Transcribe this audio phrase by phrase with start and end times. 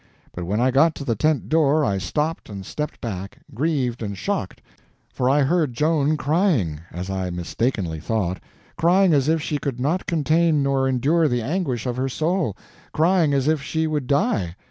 [0.33, 4.17] But when I got to the tent door I stopped and stepped back, grieved and
[4.17, 4.59] shocked,
[5.13, 10.63] for I heard Joan crying, as I mistakenly thought—crying as if she could not contain
[10.63, 12.57] nor endure the anguish of her soul,
[12.93, 14.55] crying as if she would die.